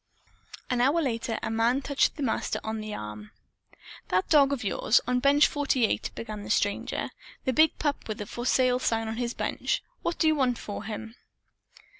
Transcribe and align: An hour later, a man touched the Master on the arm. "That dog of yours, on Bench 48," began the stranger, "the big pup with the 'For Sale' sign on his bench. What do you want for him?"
An 0.71 0.81
hour 0.81 0.99
later, 0.99 1.37
a 1.43 1.51
man 1.51 1.83
touched 1.83 2.15
the 2.15 2.23
Master 2.23 2.59
on 2.63 2.79
the 2.81 2.91
arm. 2.91 3.29
"That 4.07 4.27
dog 4.29 4.51
of 4.51 4.63
yours, 4.63 4.99
on 5.05 5.19
Bench 5.19 5.45
48," 5.45 6.09
began 6.15 6.41
the 6.41 6.49
stranger, 6.49 7.11
"the 7.45 7.53
big 7.53 7.77
pup 7.77 8.07
with 8.07 8.17
the 8.17 8.25
'For 8.25 8.43
Sale' 8.47 8.79
sign 8.79 9.07
on 9.07 9.17
his 9.17 9.35
bench. 9.35 9.83
What 10.01 10.17
do 10.17 10.25
you 10.25 10.33
want 10.33 10.57
for 10.57 10.85
him?" 10.85 11.13